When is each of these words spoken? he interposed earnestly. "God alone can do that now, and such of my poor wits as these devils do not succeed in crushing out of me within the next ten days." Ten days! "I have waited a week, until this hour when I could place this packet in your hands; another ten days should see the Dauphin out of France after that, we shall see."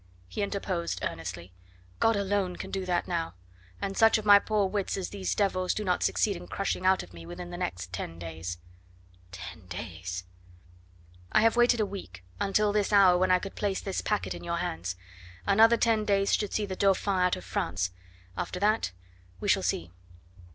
he 0.27 0.41
interposed 0.41 0.97
earnestly. 1.05 1.53
"God 1.99 2.15
alone 2.15 2.55
can 2.55 2.71
do 2.71 2.87
that 2.87 3.07
now, 3.07 3.35
and 3.79 3.95
such 3.95 4.17
of 4.17 4.25
my 4.25 4.39
poor 4.39 4.65
wits 4.67 4.97
as 4.97 5.09
these 5.11 5.35
devils 5.35 5.75
do 5.75 5.83
not 5.83 6.01
succeed 6.01 6.35
in 6.35 6.47
crushing 6.47 6.87
out 6.87 7.03
of 7.03 7.13
me 7.13 7.23
within 7.23 7.51
the 7.51 7.55
next 7.57 7.93
ten 7.93 8.17
days." 8.17 8.57
Ten 9.31 9.67
days! 9.67 10.23
"I 11.31 11.41
have 11.41 11.55
waited 11.55 11.79
a 11.79 11.85
week, 11.85 12.23
until 12.39 12.73
this 12.73 12.91
hour 12.91 13.15
when 13.19 13.29
I 13.29 13.37
could 13.37 13.53
place 13.53 13.79
this 13.79 14.01
packet 14.01 14.33
in 14.33 14.43
your 14.43 14.57
hands; 14.57 14.95
another 15.45 15.77
ten 15.77 16.03
days 16.03 16.33
should 16.33 16.51
see 16.51 16.65
the 16.65 16.75
Dauphin 16.75 17.19
out 17.19 17.35
of 17.35 17.45
France 17.45 17.91
after 18.35 18.59
that, 18.59 18.93
we 19.39 19.47
shall 19.47 19.61
see." 19.61 19.91